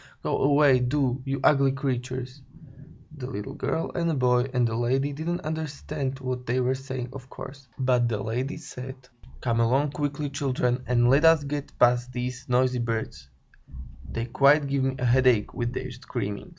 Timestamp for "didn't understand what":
5.13-6.47